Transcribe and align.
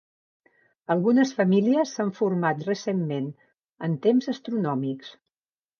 Algunes 0.95 1.33
famílies 1.41 1.93
s'han 1.97 2.11
format 2.21 2.67
recentment, 2.71 3.29
en 3.91 3.97
temps 4.09 4.33
astronòmics. 4.37 5.19